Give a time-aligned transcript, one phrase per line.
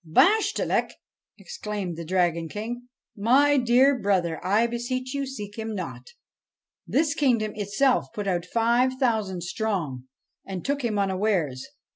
[0.03, 0.93] 'Bashtchelik I'
[1.37, 2.87] exclaimed the Dragon King.'
[3.33, 6.09] My dear brother, I beseech you, seek him not.
[6.87, 10.05] This kingdom itself put out five thousand strong,
[10.43, 11.67] and took him unawares.